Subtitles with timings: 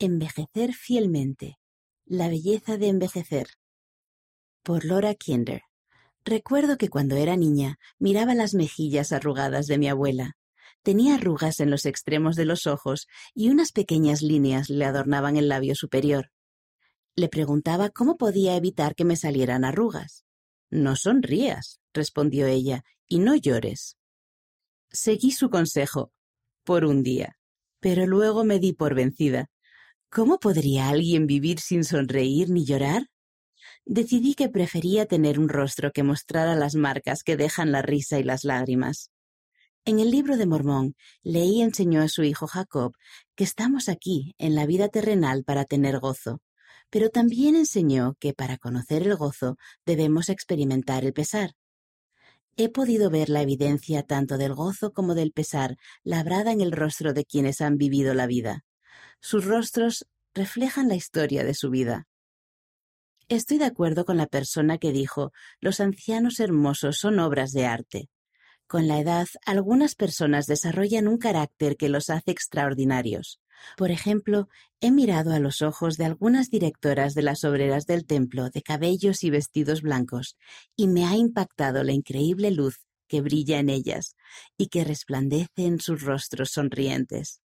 [0.00, 1.56] Envejecer fielmente.
[2.04, 3.46] La belleza de envejecer.
[4.64, 5.62] Por Laura Kinder.
[6.24, 10.32] Recuerdo que cuando era niña miraba las mejillas arrugadas de mi abuela.
[10.82, 15.48] Tenía arrugas en los extremos de los ojos y unas pequeñas líneas le adornaban el
[15.48, 16.32] labio superior.
[17.14, 20.24] Le preguntaba cómo podía evitar que me salieran arrugas.
[20.70, 23.96] No sonrías, respondió ella, y no llores.
[24.90, 26.10] Seguí su consejo,
[26.64, 27.38] por un día,
[27.78, 29.50] pero luego me di por vencida.
[30.14, 33.08] ¿Cómo podría alguien vivir sin sonreír ni llorar?
[33.84, 38.22] Decidí que prefería tener un rostro que mostrara las marcas que dejan la risa y
[38.22, 39.10] las lágrimas.
[39.84, 42.92] En el libro de Mormón, leí enseñó a su hijo Jacob
[43.34, 46.40] que estamos aquí, en la vida terrenal, para tener gozo,
[46.90, 51.54] pero también enseñó que para conocer el gozo debemos experimentar el pesar.
[52.56, 57.14] He podido ver la evidencia tanto del gozo como del pesar labrada en el rostro
[57.14, 58.64] de quienes han vivido la vida.
[59.20, 62.06] Sus rostros reflejan la historia de su vida.
[63.28, 68.10] Estoy de acuerdo con la persona que dijo los ancianos hermosos son obras de arte.
[68.66, 73.40] Con la edad, algunas personas desarrollan un carácter que los hace extraordinarios.
[73.76, 74.48] Por ejemplo,
[74.80, 79.22] he mirado a los ojos de algunas directoras de las obreras del templo de cabellos
[79.22, 80.36] y vestidos blancos,
[80.76, 84.16] y me ha impactado la increíble luz que brilla en ellas
[84.56, 87.43] y que resplandece en sus rostros sonrientes.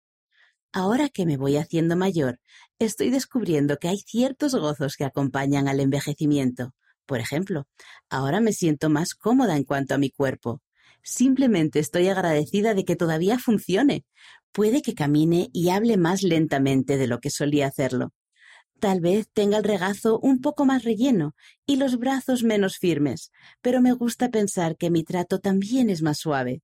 [0.77, 2.41] Ahora que me voy haciendo mayor,
[2.80, 6.75] estoy descubriendo que hay ciertos gozos que acompañan al envejecimiento.
[7.06, 7.69] Por ejemplo,
[8.11, 10.61] ahora me siento más cómoda en cuanto a mi cuerpo.
[11.02, 14.05] Simplemente estoy agradecida de que todavía funcione,
[14.55, 18.12] Puede que camine y hable más lentamente de lo que solía hacerlo.
[18.78, 21.34] Tal vez tenga el regazo un poco más relleno
[21.67, 26.19] y los brazos menos firmes, pero me gusta pensar que mi trato también es más
[26.19, 26.62] suave.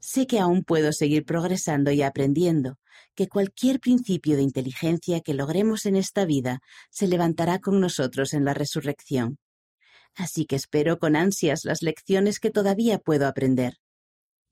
[0.00, 2.80] Sé que aún puedo seguir progresando y aprendiendo,
[3.20, 8.46] que cualquier principio de inteligencia que logremos en esta vida se levantará con nosotros en
[8.46, 9.36] la resurrección.
[10.14, 13.74] Así que espero con ansias las lecciones que todavía puedo aprender.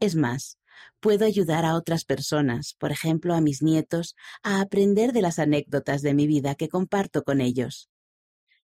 [0.00, 0.59] Es más,
[1.00, 6.03] Puedo ayudar a otras personas, por ejemplo a mis nietos, a aprender de las anécdotas
[6.03, 7.88] de mi vida que comparto con ellos.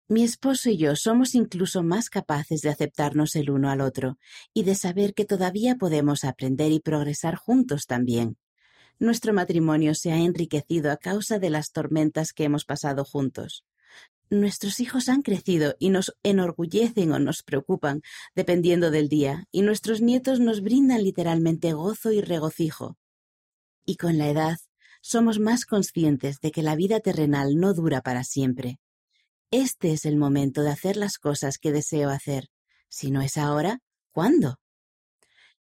[0.07, 4.17] Mi esposo y yo somos incluso más capaces de aceptarnos el uno al otro
[4.53, 8.37] y de saber que todavía podemos aprender y progresar juntos también.
[8.99, 13.63] Nuestro matrimonio se ha enriquecido a causa de las tormentas que hemos pasado juntos.
[14.29, 18.01] Nuestros hijos han crecido y nos enorgullecen o nos preocupan,
[18.35, 22.97] dependiendo del día, y nuestros nietos nos brindan literalmente gozo y regocijo.
[23.85, 24.57] Y con la edad,
[25.01, 28.79] somos más conscientes de que la vida terrenal no dura para siempre.
[29.49, 32.49] Este es el momento de hacer las cosas que deseo hacer.
[32.89, 33.79] Si no es ahora,
[34.11, 34.59] ¿cuándo?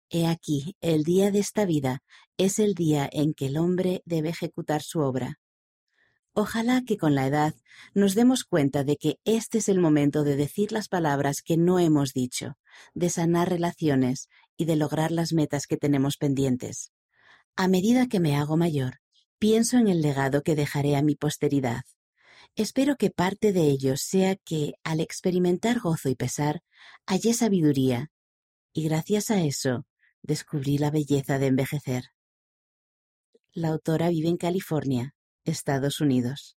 [0.10, 2.02] He aquí, el día de esta vida
[2.38, 5.40] es el día en que el hombre debe ejecutar su obra.
[6.34, 7.56] Ojalá que con la edad
[7.94, 11.78] nos demos cuenta de que este es el momento de decir las palabras que no
[11.78, 12.58] hemos dicho,
[12.94, 16.94] de sanar relaciones y de lograr las metas que tenemos pendientes.
[17.58, 19.00] A medida que me hago mayor,
[19.40, 21.82] pienso en el legado que dejaré a mi posteridad.
[22.56, 26.62] Espero que parte de ello sea que, al experimentar gozo y pesar,
[27.08, 28.10] hallé sabiduría,
[28.72, 29.87] y gracias a eso
[30.22, 32.04] descubrí la belleza de envejecer.
[33.54, 36.57] La autora vive en California Estados Unidos.